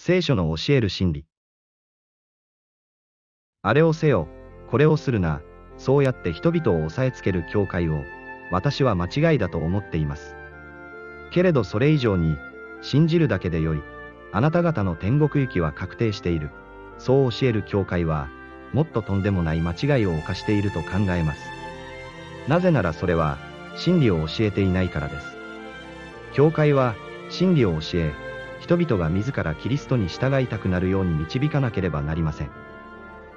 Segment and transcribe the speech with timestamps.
[0.00, 1.26] 聖書の教える真理。
[3.62, 4.28] あれをせよ、
[4.70, 5.42] これをするな、
[5.76, 8.04] そうやって人々を押さえつける教会を、
[8.52, 10.36] 私は間違いだと思っています。
[11.32, 12.36] けれどそれ以上に、
[12.80, 13.82] 信じるだけでよい、
[14.32, 16.50] あなた方の天国行きは確定している、
[16.98, 18.28] そう教える教会は、
[18.72, 21.40] もっととんでもない間違いを犯していると考えます。
[22.46, 23.36] なぜならそれは、
[23.76, 25.26] 真理を教えていないからです。
[26.34, 26.94] 教会は、
[27.30, 28.27] 真理を教え、
[28.60, 32.50] 人々が自らキリストに従いたくなるように導かなければなりません。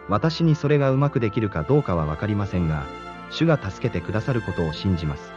[0.10, 2.86] 私にそれがうまくできるかどうかはわかりませんが、
[3.30, 5.32] 主が助けてくださることを信じます。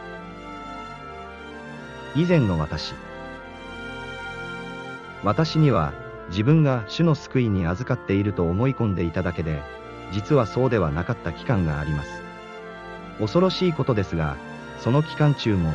[2.15, 2.93] 以前の私。
[5.23, 5.93] 私には、
[6.29, 9.61] 自分が主の救いに預かっていると思い込んでいただけで、
[10.11, 12.21] 実はそうではなかった期間があります。
[13.19, 14.37] 恐ろしいことですが、
[14.79, 15.73] その期間中も、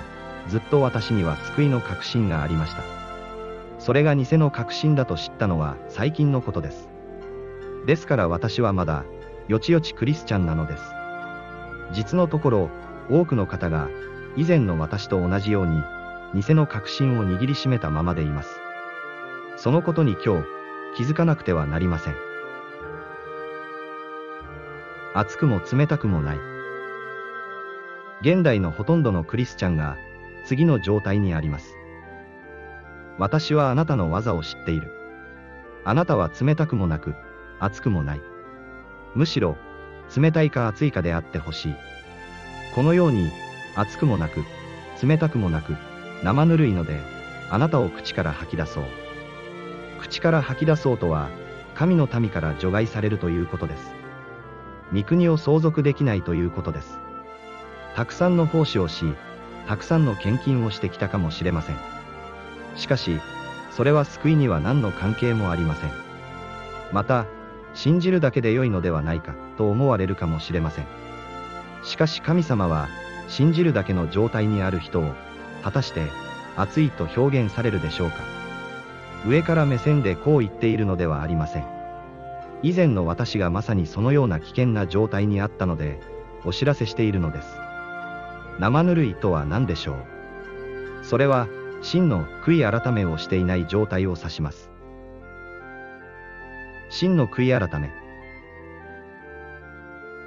[0.49, 3.00] ずっと私には救いの確信がありました。
[3.81, 6.89] それが偽の確信だと知ったのは最近のことです。
[7.87, 9.05] ですから私はまだ、
[9.49, 10.83] よちよちクリスチャンなのです。
[11.93, 12.71] 実のところ、
[13.11, 13.89] 多くの方が、
[14.37, 15.83] 以前の私と同じように、
[16.35, 18.61] 偽の確信を握りしめたままでいます。
[19.57, 20.47] そのことに今日、
[20.97, 22.17] 気づかなくてはなりません。
[25.15, 26.39] 熱くも冷たくもない。
[28.21, 29.97] 現代のほとんどのクリスチャンが、
[30.45, 31.70] 次の状態にあります。
[33.21, 34.91] 私はあなたの技を知っている。
[35.85, 37.15] あなたは冷たくもなく、
[37.59, 38.23] 熱くもない。
[39.15, 39.59] むしろ、
[40.17, 41.75] 冷たいか熱いかであってほしい。
[42.75, 43.31] このように、
[43.77, 44.43] 熱くもなく、
[45.07, 45.77] 冷たくもなく、
[46.25, 46.99] 生ぬるいので、
[47.51, 48.85] あなたを口から吐き出そう。
[49.99, 51.29] 口から吐き出そうとは、
[51.75, 53.93] 神の民から除外されるということです。
[54.95, 56.99] 御国を相続できないということです。
[57.97, 59.05] たくさんの奉仕をし、
[59.69, 62.00] たくさんの献金をしてきたかもしれません。
[62.81, 63.21] しかし、
[63.71, 65.91] それは救いには何の関係もありません。
[66.93, 67.27] また、
[67.75, 70.87] 信じるだけで良いのではないか、と思われるかもしれません。
[71.85, 72.89] しかし神様は、
[73.29, 75.15] 信じるだけの状態にある人を、
[75.63, 76.03] 果たして、
[76.57, 78.17] 熱いと表現されるでしょうか。
[79.27, 81.67] 上から目線でこう言っているのではありません。
[82.63, 86.01] 以前の私がまさにそのような危険な状態にあったので、
[86.45, 87.49] お知らせしているのです。
[88.59, 89.97] 生ぬるいとは何でしょう。
[91.05, 91.49] それは、
[91.83, 94.71] 真の悔い改めをしていない状態を指します。
[96.91, 97.91] 真の悔い改め。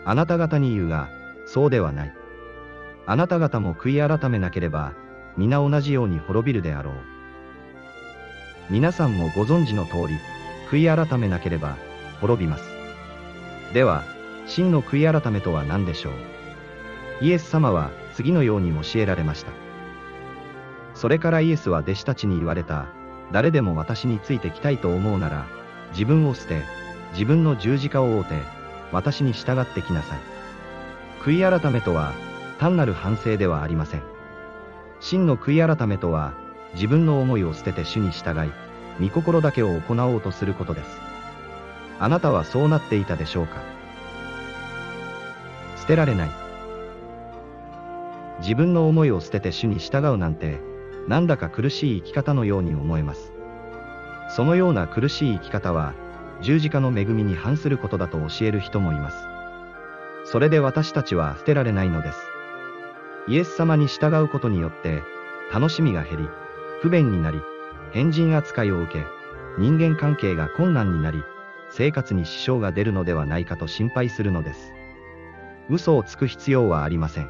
[0.05, 1.09] あなた方に言うが、
[1.45, 2.13] そうではない。
[3.05, 4.93] あなた方も悔い改めなければ、
[5.37, 6.93] 皆同じように滅びるであろう。
[8.69, 10.17] 皆さんもご存知の通り、
[10.69, 11.77] 悔い改めなければ、
[12.21, 12.63] 滅びます。
[13.73, 14.03] では、
[14.47, 16.13] 真の悔い改めとは何でしょう？
[17.25, 19.51] イエス様は次のように教えられました。
[20.95, 22.87] それからイエスは弟子たちに言われた、
[23.31, 25.45] 誰でも私についてきたいと思うなら、
[25.91, 26.61] 自分を捨て、
[27.13, 28.35] 自分の十字架を追うて、
[28.91, 30.19] 私に従ってきなさい。
[31.21, 32.13] 悔い改めとは、
[32.59, 34.03] 単なる反省ではありません。
[34.99, 36.33] 真の悔い改めとは、
[36.75, 38.51] 自分の思いを捨てて主に従い、
[39.01, 41.01] 御心だけを行おうとすることです。
[41.99, 43.61] あなたはそうなっていたでしょうか
[45.77, 46.29] 捨てられない。
[48.39, 50.59] 自分の思いを捨てて主に従うなんて、
[51.07, 53.33] なんだか苦しい生き方のように思えます。
[54.29, 55.93] そのような苦しい生き方は、
[56.41, 59.17] 十字架の恵みに反することだと教える人もいます。
[60.25, 62.19] それで私たちは捨てられないのです。
[63.27, 65.03] イエス様に従うことによって、
[65.53, 66.29] 楽しみが減り、
[66.81, 67.39] 不便になり、
[67.91, 69.05] 変人扱いを受け、
[69.57, 71.23] 人間関係が困難になり、
[71.69, 74.73] 生活に支障が出るのではないかと心配するのです。
[75.69, 77.29] 嘘をつく必要はありません。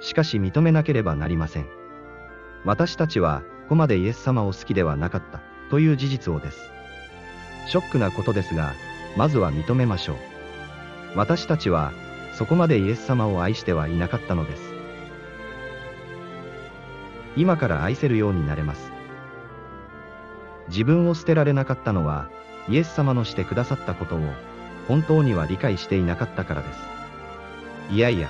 [0.00, 1.77] しかし認めなければなりません。
[2.68, 5.40] 私たちは、ここまでイエス様を好きではなかった、
[5.70, 6.70] という事実をです。
[7.66, 8.74] ショックなことですが、
[9.16, 10.16] まずは認めましょう。
[11.16, 11.94] 私たちは、
[12.34, 14.62] そこまでイエス様を愛してはいなかったのです。
[17.36, 18.92] 今から愛せるようになれます。
[20.68, 22.28] 自分を捨てられなかったのは、
[22.68, 24.20] イエス様のしてくださったことを、
[24.88, 26.80] 本当には理解していなかったからです。
[27.92, 28.28] いやいや、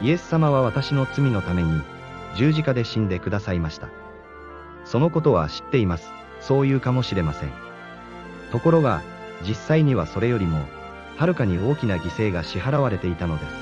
[0.00, 1.82] イエス様は私の罪のために、
[2.36, 3.88] 十字架で死んでくださいました。
[4.84, 6.12] そのことは知っています。
[6.40, 7.52] そう言うかもしれません。
[8.50, 9.02] ところが、
[9.46, 10.66] 実際にはそれよりも、
[11.16, 13.52] はるかに大きな犠牲が支払われていたのです。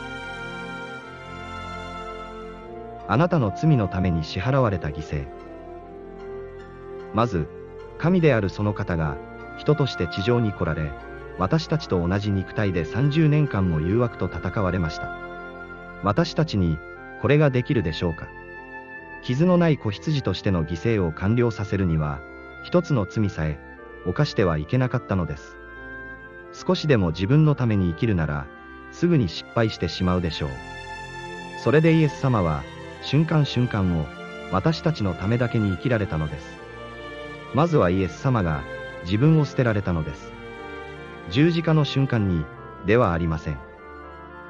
[3.08, 5.26] あなたの罪のために支払われた犠牲。
[7.12, 7.48] まず、
[7.98, 9.16] 神であるその方が、
[9.58, 10.90] 人として地上に来られ、
[11.38, 15.18] 私たちと同じ肉体で30年間も誘惑と戦われました。
[16.02, 16.78] 私たちに、
[17.20, 18.28] これができるでしょうか
[19.22, 22.20] 傷のない子羊としての犠牲を完了させるには、
[22.64, 23.58] 一つの罪さえ、
[24.06, 25.56] 犯してはいけなかったのです。
[26.52, 28.46] 少しでも自分のために生きるなら、
[28.92, 30.50] すぐに失敗してしまうでしょう。
[31.62, 32.62] それでイエス様は、
[33.02, 34.06] 瞬間瞬間を、
[34.50, 36.58] 私たちのためだけに生きられたのです。
[37.54, 38.62] まずはイエス様が、
[39.04, 40.32] 自分を捨てられたのです。
[41.30, 42.44] 十字架の瞬間に、
[42.86, 43.58] ではありません。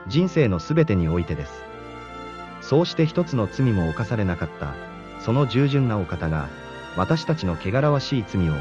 [0.07, 1.70] 人生のすべてにおいてです。
[2.71, 4.77] そうして一つの罪も犯されなかった、
[5.19, 6.49] その従順なお方が、
[6.97, 8.53] 私たちの汚らわしい罪を、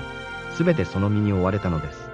[0.56, 2.10] すべてその身に追われたのです。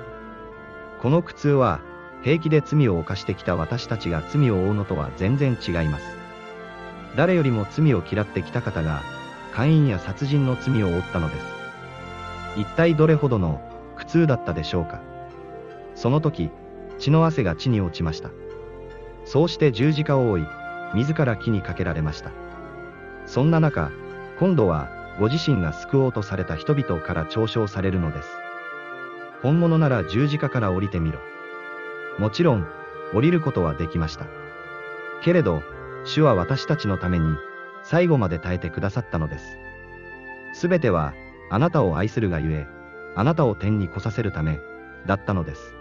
[1.02, 1.80] この苦痛は、
[2.22, 6.06] 平気で罪を犯してきた私たちが罪を負うのとは全然違います。
[7.16, 9.02] 誰よりも罪を嫌ってきた方が、
[9.54, 11.46] 姦淫や殺人の罪を負ったのです。
[12.58, 13.62] 一体どれほどの
[13.96, 15.00] 苦痛だったでしょうか。
[15.96, 16.50] その時、
[17.00, 18.32] 血の汗が地に落ちました。
[19.24, 20.48] そうして十字架を追い、
[20.96, 22.32] 自ら木にかけられました。
[23.26, 23.92] そんな中、
[24.40, 24.90] 今度は、
[25.20, 28.30] ご自身が救おうとされた人々から嘲笑されるのです。
[29.42, 31.20] 本物なら十字架から降りてみろ。
[32.18, 32.66] もちろん、
[33.14, 34.26] 降りることはできました。
[35.22, 35.62] けれど、
[36.06, 37.36] 主は私たちのために、
[37.84, 39.58] 最後まで耐えてくださったのです。
[40.54, 41.14] すべては、
[41.50, 42.68] あなたを愛するがゆえ、
[43.16, 44.60] あなたを天に来させるため、
[45.06, 45.76] だったのです。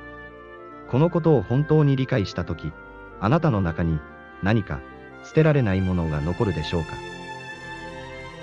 [0.88, 2.72] このことを本当に理解したとき、
[3.20, 4.00] あなたの中に、
[4.42, 4.80] 何か、
[5.24, 6.94] 捨てられないものが残るでしょうか。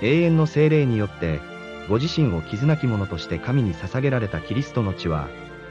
[0.02, 1.40] 永遠の精霊によって、
[1.88, 5.28] ご自身を傷なき者として神に捧げられたキリストの血は、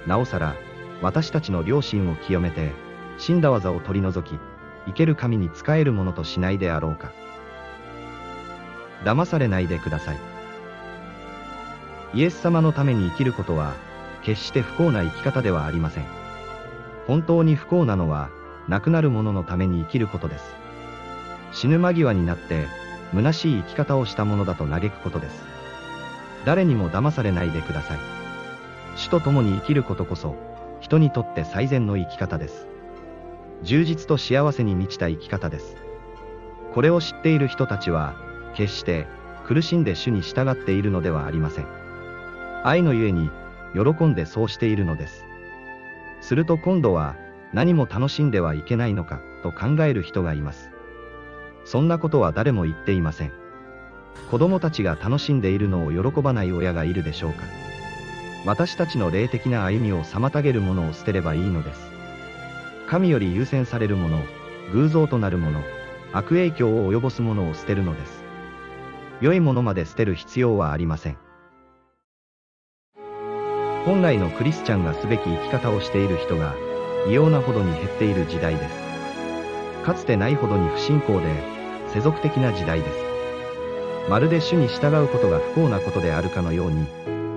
[0.08, 0.56] なおさら、
[1.02, 2.72] 私たちの良心を清めて、
[3.18, 4.40] 死んだ技を取り除き、
[4.88, 7.12] 生ける神に仕えるものとしないであろうか。
[9.04, 10.18] 騙されないでください。
[12.14, 13.74] イエス様のために生きることは、
[14.24, 16.06] 決して不幸な生き方ではありません。
[17.08, 18.30] 本当に不幸なのは、
[18.68, 20.61] 亡くなる者のために生きることです。
[21.52, 22.66] 死ぬ間際になって、
[23.14, 25.44] 虚しい生き方をしたものだと嘆くことです。
[26.46, 28.00] 誰にも騙されないでください。
[28.96, 30.36] 死と共に生きることこそ、
[30.80, 32.68] 人にとって最善の生き方です。
[33.64, 35.76] 充実と幸せに満ちた生き方です。
[36.74, 38.16] これを知っている人たちは、
[38.56, 39.08] 決して
[39.46, 41.66] 苦しんで主に従っているのではありません。
[42.64, 43.30] 愛のゆえに、
[43.74, 45.26] 喜んでそうしているのです。
[46.22, 47.16] すると今度は、
[47.54, 50.70] 何も楽しんではいけないのか、と考える人がいます。
[51.66, 53.32] そんなことは誰も言っていません。
[54.30, 57.44] 子供たちが楽しんでいるのを喜ばない親がいるでしょうか。
[58.46, 61.92] 私たちの霊的な歩みを妨げるものを捨てればいいのです。
[62.88, 64.20] 神より優先されるもの、
[64.74, 65.62] 偶像となるもの、
[66.12, 68.24] 悪影響を及ぼすものを捨てるのです。
[69.22, 71.18] 良いものまで捨てる必要はありません。
[73.86, 76.56] 本来のクリスチャンがすべき生き方をしている人が、
[77.08, 78.76] 異様なほどに減っている時代です。
[79.84, 81.51] かつてないほどに不信仰で、
[81.94, 82.96] 世俗的な時代です。
[84.10, 86.86] まるで主に従うことが不幸なことであるかのように、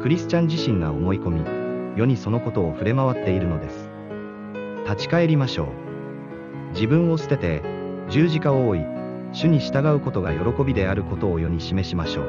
[0.03, 1.41] クリスチャン自身が思い込み、
[1.97, 3.91] 世にそのことを触れ回っているのです。
[4.85, 5.67] 立ち返りましょう。
[6.75, 7.62] 自分を捨てて、
[8.11, 8.81] 十字架を追い、
[9.33, 12.25] 主に従うことが喜びであることを世に示しましょう。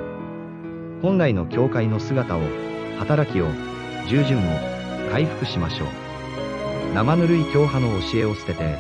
[1.02, 2.42] 本来の教会の姿を、
[2.98, 3.48] 働きを、
[4.08, 4.44] 従順を、
[5.12, 5.88] 回復しましょう。
[6.96, 8.78] 生ぬるい教派の教えを捨てて、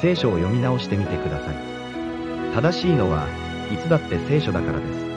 [0.00, 1.75] 聖書を読み直してみてください。
[2.56, 3.26] 正しいのは、
[3.70, 5.15] いつだって聖書だからです。